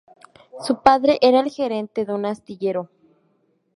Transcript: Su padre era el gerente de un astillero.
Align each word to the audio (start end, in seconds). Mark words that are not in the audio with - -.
Su 0.63 0.81
padre 0.81 1.19
era 1.21 1.41
el 1.41 1.51
gerente 1.51 2.05
de 2.05 2.11
un 2.13 2.25
astillero. 2.25 2.89